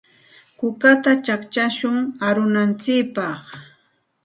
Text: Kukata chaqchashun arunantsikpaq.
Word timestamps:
Kukata 0.57 1.11
chaqchashun 1.25 1.97
arunantsikpaq. 2.27 3.41